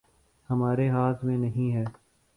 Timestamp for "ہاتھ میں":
0.89-1.37